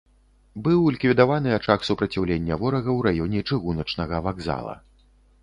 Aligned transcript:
Быў 0.67 0.79
ліквідаваны 0.95 1.49
ачаг 1.57 1.79
супраціўлення 1.89 2.57
ворага 2.63 2.91
ў 2.97 3.11
раёне 3.11 3.39
чыгуначнага 3.49 4.25
вакзала. 4.31 4.75